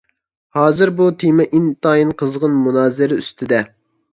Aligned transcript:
ھازىر 0.57 0.91
بۇ 1.01 1.09
تېما 1.23 1.45
ئىنتايىن 1.59 2.15
قىزغىن 2.23 2.59
مۇنازىرە 2.65 3.19
ئۈستىدە. 3.23 3.63